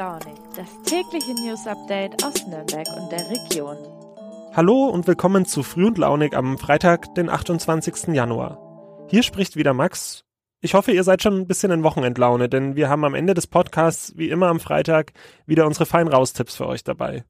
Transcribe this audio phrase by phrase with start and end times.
[0.00, 3.76] Launig, das tägliche News Update aus Nürnberg und der Region.
[4.54, 8.14] Hallo und willkommen zu Früh und Launig am Freitag, den 28.
[8.14, 9.06] Januar.
[9.10, 10.24] Hier spricht wieder Max.
[10.62, 13.46] Ich hoffe, ihr seid schon ein bisschen in Wochenendlaune, denn wir haben am Ende des
[13.46, 15.12] Podcasts, wie immer am Freitag,
[15.44, 17.26] wieder unsere fein Raustipps für euch dabei.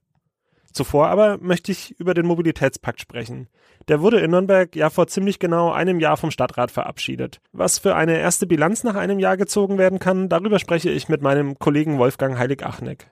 [0.72, 3.48] Zuvor aber möchte ich über den Mobilitätspakt sprechen.
[3.88, 7.40] Der wurde in Nürnberg ja vor ziemlich genau einem Jahr vom Stadtrat verabschiedet.
[7.52, 11.22] Was für eine erste Bilanz nach einem Jahr gezogen werden kann, darüber spreche ich mit
[11.22, 13.10] meinem Kollegen Wolfgang Heilig-Achneck.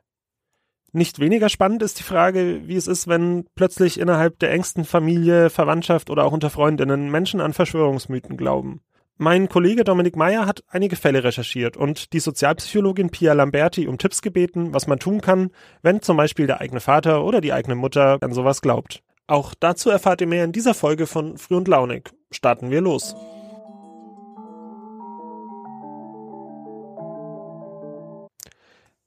[0.93, 5.51] Nicht weniger spannend ist die Frage, wie es ist, wenn plötzlich innerhalb der engsten Familie,
[5.51, 8.81] Verwandtschaft oder auch unter Freundinnen Menschen an Verschwörungsmythen glauben.
[9.21, 14.23] Mein Kollege Dominik Meyer hat einige Fälle recherchiert und die Sozialpsychologin Pia Lamberti um Tipps
[14.23, 15.51] gebeten, was man tun kann,
[15.83, 19.03] wenn zum Beispiel der eigene Vater oder die eigene Mutter an sowas glaubt.
[19.27, 22.13] Auch dazu erfahrt ihr mehr in dieser Folge von Früh und Launig.
[22.31, 23.17] Starten wir los.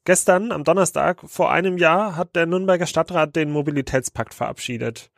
[0.03, 5.09] Gestern, am Donnerstag, vor einem Jahr, hat der Nürnberger Stadtrat den Mobilitätspakt verabschiedet.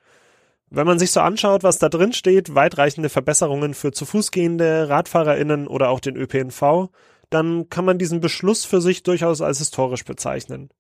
[0.75, 4.89] Wenn man sich so anschaut, was da drin steht, weitreichende Verbesserungen für zu Fuß gehende,
[4.89, 6.89] RadfahrerInnen oder auch den ÖPNV,
[7.29, 10.71] dann kann man diesen Beschluss für sich durchaus als historisch bezeichnen.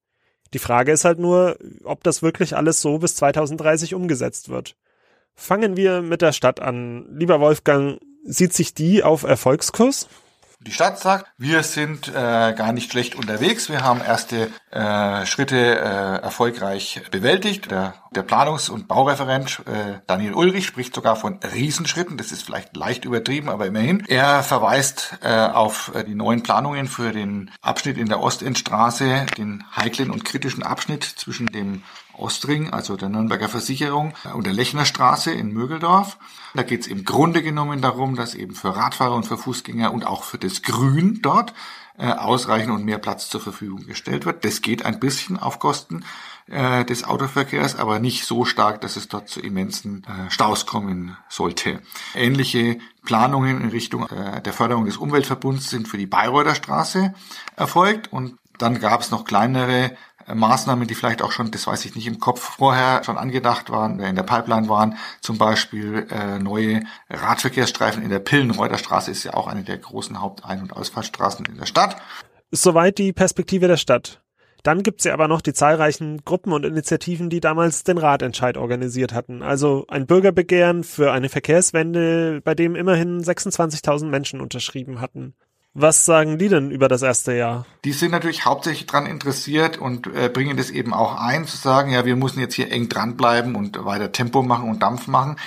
[0.55, 4.75] Die Frage ist halt nur, ob das wirklich alles so bis 2030 umgesetzt wird.
[5.35, 7.05] Fangen wir mit der Stadt an.
[7.11, 10.07] Lieber Wolfgang, sieht sich die auf Erfolgskurs?
[10.65, 13.69] Die Stadt sagt, wir sind äh, gar nicht schlecht unterwegs.
[13.69, 17.69] Wir haben erste äh, Schritte äh, erfolgreich bewältigt.
[17.69, 22.15] Der, der Planungs- und Baureferent äh, Daniel Ulrich spricht sogar von Riesenschritten.
[22.15, 24.05] Das ist vielleicht leicht übertrieben, aber immerhin.
[24.07, 29.65] Er verweist äh, auf äh, die neuen Planungen für den Abschnitt in der Ostendstraße, den
[29.75, 31.83] heiklen und kritischen Abschnitt zwischen dem
[32.13, 36.17] Ostring, also der Nürnberger Versicherung und der Lechnerstraße in Mögeldorf.
[36.53, 40.05] Da geht es im Grunde genommen darum, dass eben für Radfahrer und für Fußgänger und
[40.05, 41.53] auch für das Grün dort
[41.97, 44.43] äh, ausreichend und mehr Platz zur Verfügung gestellt wird.
[44.43, 46.03] Das geht ein bisschen auf Kosten
[46.47, 51.17] äh, des Autoverkehrs, aber nicht so stark, dass es dort zu immensen äh, Staus kommen
[51.29, 51.81] sollte.
[52.15, 57.13] Ähnliche Planungen in Richtung der Förderung des Umweltverbunds sind für die Bayreuther Straße
[57.57, 59.97] erfolgt und dann gab es noch kleinere
[60.31, 63.99] Maßnahmen, die vielleicht auch schon, das weiß ich nicht im Kopf, vorher schon angedacht waren,
[63.99, 69.33] in der Pipeline waren, zum Beispiel äh, neue Radverkehrsstreifen in der Pillenreuter Straße ist ja
[69.33, 71.97] auch eine der großen Hauptein- und Ausfallstraßen in der Stadt.
[72.51, 74.23] Soweit die Perspektive der Stadt.
[74.63, 79.13] Dann gibt's ja aber noch die zahlreichen Gruppen und Initiativen, die damals den Ratentscheid organisiert
[79.13, 79.41] hatten.
[79.41, 85.35] Also ein Bürgerbegehren für eine Verkehrswende, bei dem immerhin 26.000 Menschen unterschrieben hatten.
[85.75, 87.65] Was sagen die denn über das erste Jahr?
[87.83, 91.91] Die sind natürlich hauptsächlich daran interessiert und äh, bringen das eben auch ein, zu sagen,
[91.91, 95.37] ja, wir müssen jetzt hier eng dranbleiben und weiter Tempo machen und Dampf machen.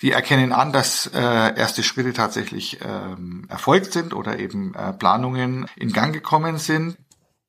[0.00, 5.66] Die erkennen an, dass äh, erste Schritte tatsächlich ähm, erfolgt sind oder eben äh, Planungen
[5.76, 6.96] in Gang gekommen sind.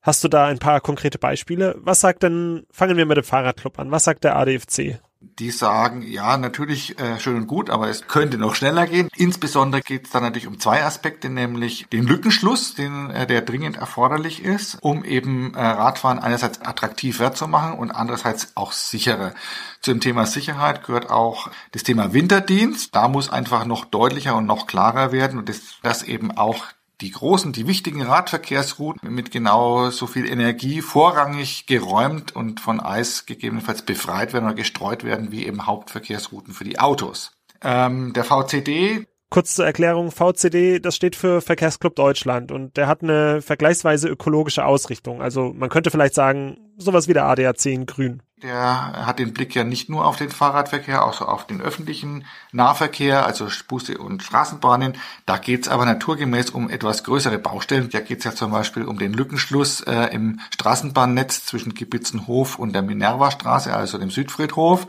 [0.01, 1.75] Hast du da ein paar konkrete Beispiele?
[1.79, 4.99] Was sagt denn, fangen wir mit dem Fahrradclub an, was sagt der ADFC?
[5.39, 9.09] Die sagen, ja, natürlich äh, schön und gut, aber es könnte noch schneller gehen.
[9.15, 13.77] Insbesondere geht es dann natürlich um zwei Aspekte, nämlich den Lückenschluss, den, äh, der dringend
[13.77, 19.33] erforderlich ist, um eben äh, Radfahren einerseits attraktiver zu machen und andererseits auch sicherer.
[19.81, 22.95] Zum Thema Sicherheit gehört auch das Thema Winterdienst.
[22.95, 26.65] Da muss einfach noch deutlicher und noch klarer werden und das, das eben auch
[27.01, 33.25] die großen, die wichtigen Radverkehrsrouten mit genau so viel Energie vorrangig geräumt und von Eis
[33.25, 37.31] gegebenenfalls befreit werden oder gestreut werden, wie eben Hauptverkehrsrouten für die Autos.
[37.61, 43.01] Ähm, der VCD Kurz zur Erklärung, VCD, das steht für Verkehrsclub Deutschland und der hat
[43.01, 45.21] eine vergleichsweise ökologische Ausrichtung.
[45.21, 48.21] Also man könnte vielleicht sagen, sowas wie der ADAC in grün.
[48.43, 53.25] Der hat den Blick ja nicht nur auf den Fahrradverkehr, auch auf den öffentlichen Nahverkehr,
[53.25, 54.97] also Busse und Straßenbahnen.
[55.25, 57.89] Da geht's aber naturgemäß um etwas größere Baustellen.
[57.89, 62.81] Da geht's ja zum Beispiel um den Lückenschluss äh, im Straßenbahnnetz zwischen Kibitzenhof und der
[62.81, 64.85] Minerva-Straße, also dem Südfriedhof.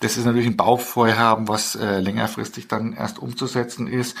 [0.00, 4.14] Das ist natürlich ein Bauvorhaben, was äh, längerfristig dann erst umzusetzen ist.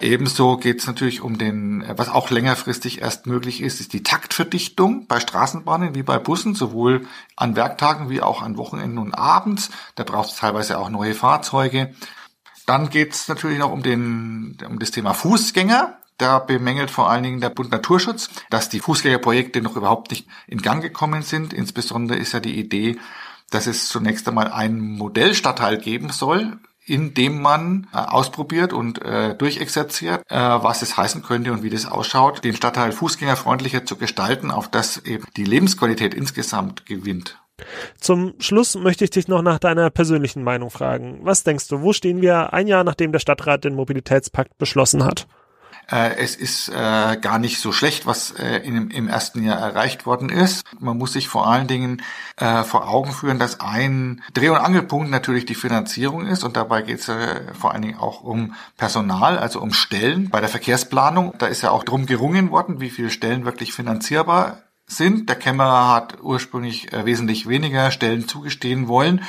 [0.00, 5.06] Ebenso geht es natürlich um den, was auch längerfristig erst möglich ist, ist die Taktverdichtung
[5.06, 7.06] bei Straßenbahnen wie bei Bussen, sowohl
[7.36, 9.70] an Werktagen wie auch an Wochenenden und abends.
[9.96, 11.94] Da braucht es teilweise auch neue Fahrzeuge.
[12.66, 15.98] Dann geht es natürlich noch um, den, um das Thema Fußgänger.
[16.16, 20.62] Da bemängelt vor allen Dingen der Bund Naturschutz, dass die Fußgängerprojekte noch überhaupt nicht in
[20.62, 21.52] Gang gekommen sind.
[21.52, 22.98] Insbesondere ist ja die Idee,
[23.50, 26.58] dass es zunächst einmal einen Modellstadtteil geben soll,
[26.90, 31.70] in dem man äh, ausprobiert und äh, durchexerziert, äh, was es heißen könnte und wie
[31.70, 37.38] das ausschaut, den Stadtteil fußgängerfreundlicher zu gestalten, auf das eben die Lebensqualität insgesamt gewinnt.
[38.00, 41.20] Zum Schluss möchte ich dich noch nach deiner persönlichen Meinung fragen.
[41.22, 45.28] Was denkst du, wo stehen wir ein Jahr nachdem der Stadtrat den Mobilitätspakt beschlossen hat?
[45.90, 50.06] Äh, es ist äh, gar nicht so schlecht, was äh, in, im ersten Jahr erreicht
[50.06, 50.64] worden ist.
[50.78, 52.02] Man muss sich vor allen Dingen
[52.36, 56.82] äh, vor Augen führen, dass ein Dreh- und Angelpunkt natürlich die Finanzierung ist und dabei
[56.82, 60.30] geht es äh, vor allen Dingen auch um Personal, also um Stellen.
[60.30, 64.62] Bei der Verkehrsplanung, da ist ja auch drum gerungen worden, wie viele Stellen wirklich finanzierbar
[64.86, 65.28] sind.
[65.28, 69.22] Der Kämmerer hat ursprünglich äh, wesentlich weniger Stellen zugestehen wollen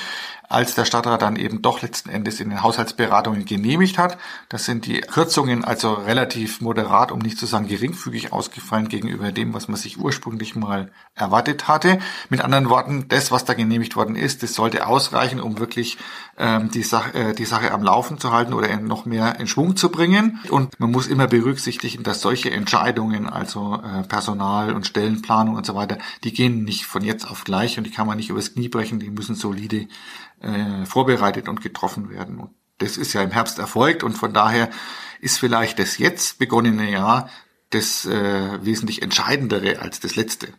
[0.51, 4.17] als der Stadtrat dann eben doch letzten Endes in den Haushaltsberatungen genehmigt hat.
[4.49, 9.53] Das sind die Kürzungen also relativ moderat, um nicht zu sagen geringfügig ausgefallen gegenüber dem,
[9.53, 11.99] was man sich ursprünglich mal erwartet hatte.
[12.29, 15.97] Mit anderen Worten, das, was da genehmigt worden ist, das sollte ausreichen, um wirklich
[16.37, 19.75] ähm, die, Sache, äh, die Sache am Laufen zu halten oder noch mehr in Schwung
[19.75, 20.39] zu bringen.
[20.49, 25.75] Und man muss immer berücksichtigen, dass solche Entscheidungen, also äh, Personal und Stellenplanung und so
[25.75, 28.69] weiter, die gehen nicht von jetzt auf gleich und die kann man nicht übers Knie
[28.69, 29.87] brechen, die müssen solide
[30.41, 32.39] äh, vorbereitet und getroffen werden.
[32.39, 34.69] Und das ist ja im Herbst erfolgt und von daher
[35.19, 37.29] ist vielleicht das jetzt begonnene Jahr
[37.69, 40.49] das äh, wesentlich entscheidendere als das letzte.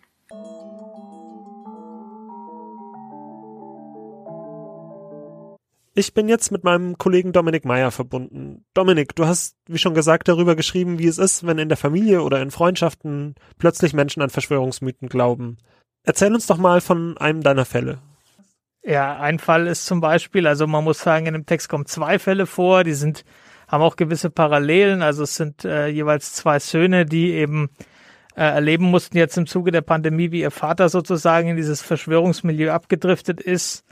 [5.94, 8.64] Ich bin jetzt mit meinem Kollegen Dominik Meyer verbunden.
[8.72, 12.22] Dominik, du hast, wie schon gesagt, darüber geschrieben, wie es ist, wenn in der Familie
[12.22, 15.58] oder in Freundschaften plötzlich Menschen an Verschwörungsmythen glauben.
[16.02, 18.00] Erzähl uns doch mal von einem deiner Fälle.
[18.84, 22.18] Ja, ein Fall ist zum Beispiel, also man muss sagen, in dem Text kommen zwei
[22.18, 23.24] Fälle vor, die sind,
[23.68, 27.70] haben auch gewisse Parallelen, also es sind äh, jeweils zwei Söhne, die eben
[28.34, 32.72] äh, erleben mussten jetzt im Zuge der Pandemie, wie ihr Vater sozusagen in dieses Verschwörungsmilieu
[32.72, 33.84] abgedriftet ist.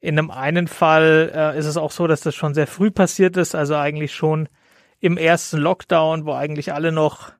[0.00, 3.36] In einem einen Fall äh, ist es auch so, dass das schon sehr früh passiert
[3.36, 4.48] ist, also eigentlich schon
[4.98, 7.32] im ersten Lockdown, wo eigentlich alle noch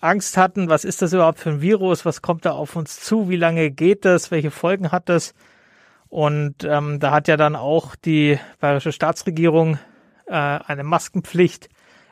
[0.00, 3.30] Angst hatten, was ist das überhaupt für ein Virus, was kommt da auf uns zu,
[3.30, 5.32] wie lange geht das, welche Folgen hat das?
[6.08, 9.78] Und ähm, da hat ja dann auch die bayerische Staatsregierung
[10.26, 11.68] äh, eine Maskenpflicht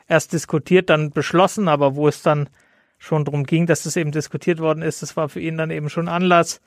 [0.07, 2.49] erst diskutiert, dann beschlossen, aber wo es dann
[2.97, 5.89] schon darum ging, dass das eben diskutiert worden ist, das war für ihn dann eben
[5.89, 6.61] schon Anlass,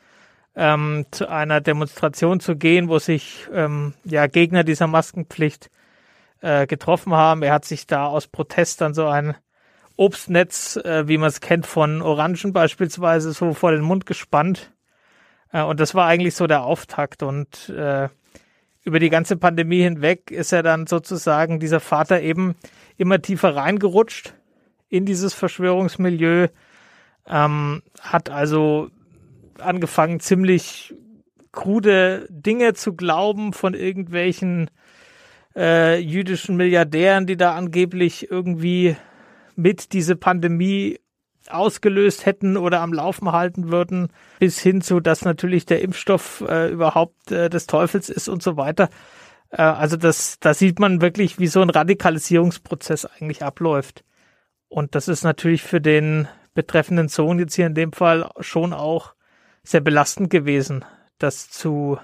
[0.57, 5.71] ähm, zu einer Demonstration zu gehen, wo sich ähm, ja Gegner dieser Maskenpflicht
[6.41, 7.43] äh, getroffen haben.
[7.43, 9.37] Er hat sich da aus Protest dann so ein
[9.97, 14.73] Obstnetz, äh, wie man es kennt von Orangen beispielsweise, so vor den Mund gespannt
[15.53, 17.23] und das war eigentlich so der Auftakt.
[17.23, 18.09] Und äh,
[18.85, 22.55] über die ganze Pandemie hinweg ist er dann sozusagen dieser Vater eben
[22.97, 24.35] immer tiefer reingerutscht
[24.89, 26.49] in dieses Verschwörungsmilieu,
[27.27, 28.89] ähm, hat also
[29.59, 30.95] angefangen, ziemlich
[31.53, 34.71] krude Dinge zu glauben von irgendwelchen
[35.57, 38.97] äh, jüdischen Milliardären, die da angeblich irgendwie
[39.57, 40.99] mit diese Pandemie
[41.51, 44.09] ausgelöst hätten oder am Laufen halten würden,
[44.39, 48.57] bis hin zu, dass natürlich der Impfstoff äh, überhaupt äh, des Teufels ist und so
[48.57, 48.89] weiter.
[49.51, 54.05] Äh, also das, da sieht man wirklich, wie so ein Radikalisierungsprozess eigentlich abläuft.
[54.69, 59.15] Und das ist natürlich für den betreffenden Sohn jetzt hier in dem Fall schon auch
[59.63, 60.85] sehr belastend gewesen,
[61.19, 61.99] das zu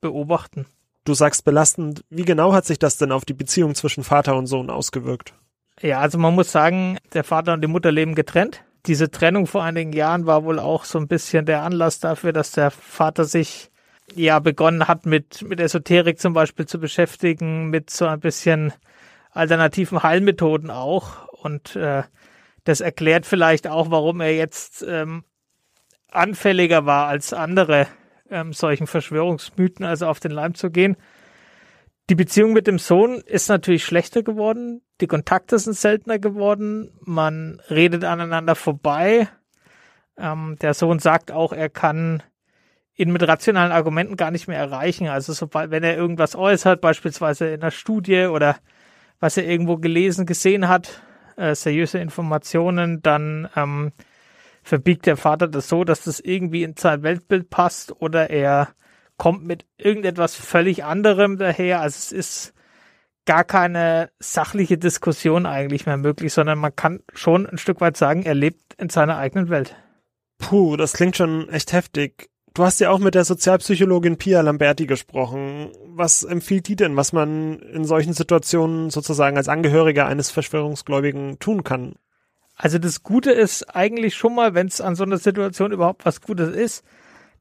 [0.00, 0.66] beobachten.
[1.04, 2.04] Du sagst belastend.
[2.10, 5.34] Wie genau hat sich das denn auf die Beziehung zwischen Vater und Sohn ausgewirkt?
[5.80, 9.62] Ja, also man muss sagen, der Vater und die Mutter leben getrennt diese Trennung vor
[9.62, 13.70] einigen Jahren war wohl auch so ein bisschen der Anlass dafür, dass der Vater sich
[14.14, 18.72] ja begonnen hat, mit, mit Esoterik zum Beispiel zu beschäftigen, mit so ein bisschen
[19.30, 21.28] alternativen Heilmethoden auch.
[21.28, 22.02] Und äh,
[22.64, 25.24] das erklärt vielleicht auch, warum er jetzt ähm,
[26.10, 27.86] anfälliger war als andere
[28.30, 30.96] ähm, solchen Verschwörungsmythen, also auf den Leim zu gehen.
[32.10, 34.82] Die Beziehung mit dem Sohn ist natürlich schlechter geworden.
[35.00, 36.92] Die Kontakte sind seltener geworden.
[37.00, 39.28] Man redet aneinander vorbei.
[40.18, 42.22] Ähm, der Sohn sagt auch, er kann
[42.94, 45.08] ihn mit rationalen Argumenten gar nicht mehr erreichen.
[45.08, 48.56] Also sobald, wenn er irgendwas äußert, beispielsweise in einer Studie oder
[49.20, 51.02] was er irgendwo gelesen, gesehen hat,
[51.36, 53.92] äh, seriöse Informationen, dann ähm,
[54.62, 58.74] verbiegt der Vater das so, dass das irgendwie in sein Weltbild passt oder er
[59.16, 61.80] kommt mit irgendetwas völlig anderem daher.
[61.80, 62.54] Also es ist
[63.24, 68.24] gar keine sachliche Diskussion eigentlich mehr möglich, sondern man kann schon ein Stück weit sagen,
[68.24, 69.76] er lebt in seiner eigenen Welt.
[70.38, 72.30] Puh, das klingt schon echt heftig.
[72.54, 75.70] Du hast ja auch mit der Sozialpsychologin Pia Lamberti gesprochen.
[75.86, 81.64] Was empfiehlt die denn, was man in solchen Situationen sozusagen als Angehöriger eines Verschwörungsgläubigen tun
[81.64, 81.94] kann?
[82.54, 86.20] Also das Gute ist eigentlich schon mal, wenn es an so einer Situation überhaupt was
[86.20, 86.84] Gutes ist,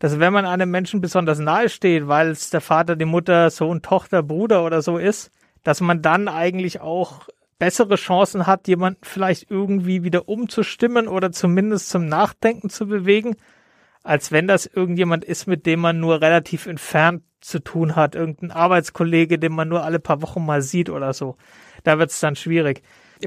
[0.02, 3.84] dass wenn man einem Menschen besonders nahe steht, weil es der Vater, die Mutter, Sohn,
[3.84, 5.30] Tochter, Bruder oder so ist,
[5.62, 7.28] dass man dann eigentlich auch
[7.60, 13.36] bessere Chancen hat, jemanden vielleicht irgendwie wieder umzustimmen oder zumindest zum Nachdenken zu bewegen,
[14.02, 18.50] als wenn das irgendjemand ist, mit dem man nur relativ entfernt zu tun hat, irgendein
[18.50, 21.38] Arbeitskollege, den man nur alle paar Wochen mal sieht oder so.
[21.84, 22.82] Da wird es dann schwierig.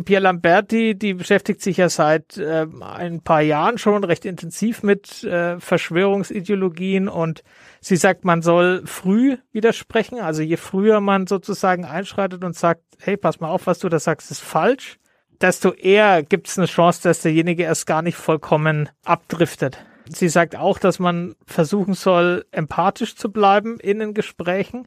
[0.05, 5.25] Pierre Lamberti, die beschäftigt sich ja seit äh, ein paar Jahren schon recht intensiv mit
[5.25, 7.43] äh, Verschwörungsideologien und
[7.81, 10.21] sie sagt, man soll früh widersprechen.
[10.21, 13.99] Also je früher man sozusagen einschreitet und sagt, hey, pass mal auf, was du da
[13.99, 14.99] sagst, ist falsch,
[15.41, 19.79] desto eher gibt es eine Chance, dass derjenige erst gar nicht vollkommen abdriftet.
[20.09, 24.87] Sie sagt auch, dass man versuchen soll, empathisch zu bleiben in den Gesprächen,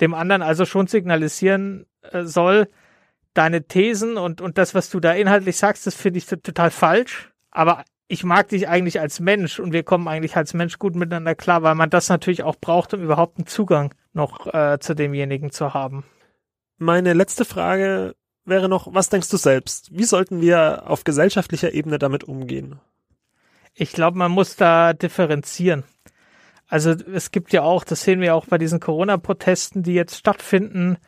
[0.00, 2.68] dem anderen also schon signalisieren äh, soll,
[3.34, 7.32] deine Thesen und, und das, was du da inhaltlich sagst, das finde ich total falsch.
[7.50, 11.34] Aber ich mag dich eigentlich als Mensch und wir kommen eigentlich als Mensch gut miteinander
[11.34, 15.50] klar, weil man das natürlich auch braucht, um überhaupt einen Zugang noch äh, zu demjenigen
[15.50, 16.04] zu haben.
[16.78, 19.88] Meine letzte Frage wäre noch, was denkst du selbst?
[19.92, 22.80] Wie sollten wir auf gesellschaftlicher Ebene damit umgehen?
[23.74, 25.84] Ich glaube, man muss da differenzieren.
[26.66, 30.98] Also es gibt ja auch, das sehen wir auch bei diesen Corona-Protesten, die jetzt stattfinden,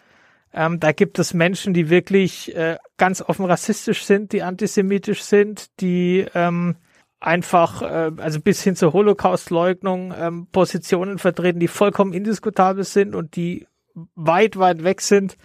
[0.54, 5.80] ähm, da gibt es Menschen, die wirklich äh, ganz offen rassistisch sind, die antisemitisch sind,
[5.80, 6.76] die ähm,
[7.18, 13.34] einfach, äh, also bis hin zur Holocaust-Leugnung, ähm, Positionen vertreten, die vollkommen indiskutabel sind und
[13.34, 13.66] die
[14.14, 15.36] weit, weit weg sind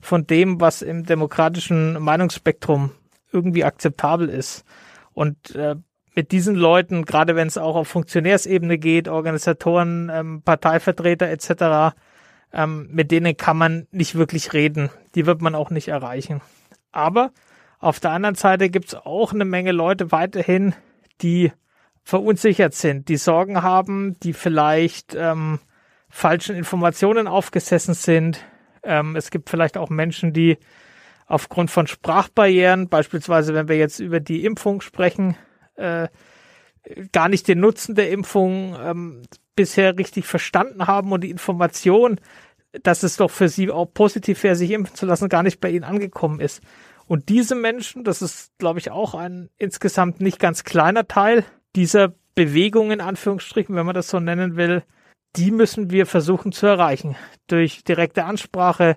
[0.00, 2.92] von dem, was im demokratischen Meinungsspektrum
[3.32, 4.64] irgendwie akzeptabel ist.
[5.12, 5.76] Und äh,
[6.14, 11.96] mit diesen Leuten, gerade wenn es auch auf Funktionärsebene geht, Organisatoren, ähm, Parteivertreter etc.,
[12.52, 14.90] ähm, mit denen kann man nicht wirklich reden.
[15.14, 16.40] Die wird man auch nicht erreichen.
[16.90, 17.32] Aber
[17.78, 20.74] auf der anderen Seite gibt's auch eine Menge Leute weiterhin,
[21.20, 21.52] die
[22.04, 25.60] verunsichert sind, die Sorgen haben, die vielleicht ähm,
[26.08, 28.44] falschen Informationen aufgesessen sind.
[28.82, 30.58] Ähm, es gibt vielleicht auch Menschen, die
[31.26, 35.36] aufgrund von Sprachbarrieren, beispielsweise wenn wir jetzt über die Impfung sprechen,
[35.76, 36.08] äh,
[37.12, 39.22] gar nicht den Nutzen der Impfung ähm,
[39.54, 42.20] bisher richtig verstanden haben und die Information,
[42.82, 45.70] dass es doch für sie auch positiv wäre, sich impfen zu lassen, gar nicht bei
[45.70, 46.62] ihnen angekommen ist.
[47.06, 51.44] Und diese Menschen, das ist, glaube ich, auch ein insgesamt nicht ganz kleiner Teil
[51.76, 54.82] dieser Bewegung in Anführungsstrichen, wenn man das so nennen will,
[55.36, 57.16] die müssen wir versuchen zu erreichen.
[57.46, 58.96] Durch direkte Ansprache,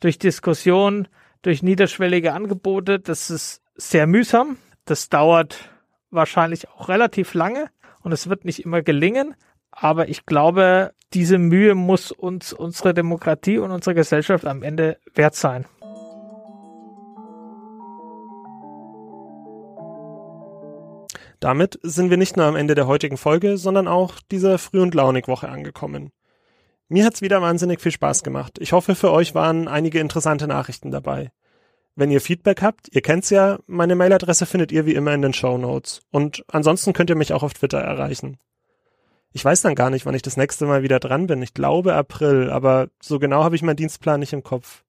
[0.00, 1.08] durch Diskussion,
[1.42, 3.00] durch niederschwellige Angebote.
[3.00, 4.56] Das ist sehr mühsam.
[4.84, 5.71] Das dauert
[6.12, 7.68] wahrscheinlich auch relativ lange
[8.02, 9.34] und es wird nicht immer gelingen.
[9.70, 15.34] Aber ich glaube, diese Mühe muss uns unsere Demokratie und unsere Gesellschaft am Ende wert
[15.34, 15.66] sein.
[21.40, 24.94] Damit sind wir nicht nur am Ende der heutigen Folge, sondern auch dieser Früh- und
[24.94, 26.12] Launig-Woche angekommen.
[26.88, 28.58] Mir hat's wieder wahnsinnig viel Spaß gemacht.
[28.60, 31.32] Ich hoffe, für euch waren einige interessante Nachrichten dabei.
[31.94, 35.34] Wenn ihr Feedback habt, ihr kennt's ja, meine Mailadresse findet ihr wie immer in den
[35.34, 36.00] Show Notes.
[36.10, 38.38] Und ansonsten könnt ihr mich auch auf Twitter erreichen.
[39.32, 41.42] Ich weiß dann gar nicht, wann ich das nächste Mal wieder dran bin.
[41.42, 44.84] Ich glaube April, aber so genau habe ich meinen Dienstplan nicht im Kopf.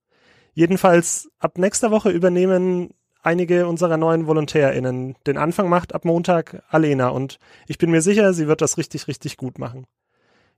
[0.54, 5.16] Jedenfalls, ab nächster Woche übernehmen einige unserer neuen VolontärInnen.
[5.26, 9.08] Den Anfang macht ab Montag Alena und ich bin mir sicher, sie wird das richtig,
[9.08, 9.88] richtig gut machen.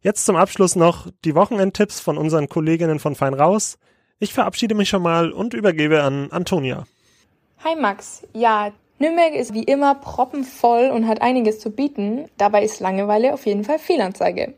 [0.02, 3.78] Jetzt zum Abschluss noch die Wochenendtipps von unseren Kolleginnen von Fein Raus.
[4.19, 6.86] Ich verabschiede mich schon mal und übergebe an Antonia.
[7.65, 8.25] Hi Max.
[8.34, 12.29] Ja, Nürnberg ist wie immer proppenvoll und hat einiges zu bieten.
[12.38, 14.53] Dabei ist Langeweile auf jeden Fall Fehlanzeige.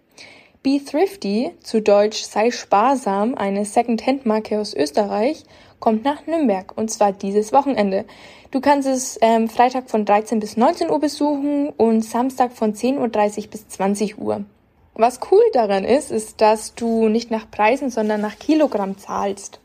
[0.62, 5.44] Be Thrifty, zu Deutsch sei sparsam, eine Second-Hand-Marke aus Österreich,
[5.80, 8.06] kommt nach Nürnberg und zwar dieses Wochenende.
[8.52, 13.46] Du kannst es ähm, Freitag von 13 bis 19 Uhr besuchen und Samstag von 10.30
[13.46, 14.46] Uhr bis 20 Uhr.
[15.00, 19.60] Was cool daran ist, ist, dass du nicht nach Preisen, sondern nach Kilogramm zahlst.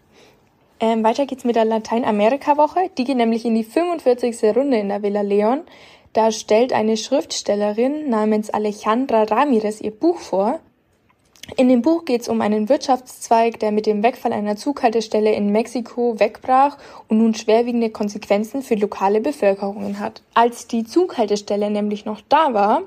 [0.79, 2.91] Ähm, weiter geht's mit der Lateinamerika-Woche.
[2.99, 4.55] Die geht nämlich in die 45.
[4.55, 5.63] Runde in der Villa Leon.
[6.13, 10.61] Da stellt eine Schriftstellerin namens Alejandra Ramirez ihr Buch vor.
[11.57, 15.51] In dem Buch geht es um einen Wirtschaftszweig, der mit dem Wegfall einer Zughaltestelle in
[15.51, 16.77] Mexiko wegbrach
[17.09, 20.23] und nun schwerwiegende Konsequenzen für lokale Bevölkerungen hat.
[20.35, 22.83] Als die Zughaltestelle nämlich noch da war,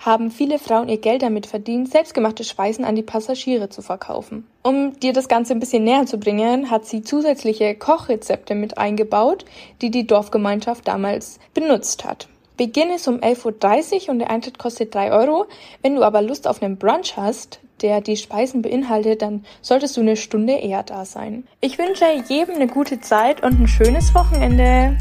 [0.00, 4.46] haben viele Frauen ihr Geld damit verdient, selbstgemachte Speisen an die Passagiere zu verkaufen.
[4.62, 9.44] Um dir das Ganze ein bisschen näher zu bringen, hat sie zusätzliche Kochrezepte mit eingebaut,
[9.82, 12.28] die die Dorfgemeinschaft damals benutzt hat.
[12.56, 15.46] Beginn ist um 11.30 Uhr und der Eintritt kostet 3 Euro.
[15.80, 20.02] Wenn du aber Lust auf einen Brunch hast, der die Speisen beinhaltet, dann solltest du
[20.02, 21.46] eine Stunde eher da sein.
[21.62, 24.98] Ich wünsche jedem eine gute Zeit und ein schönes Wochenende.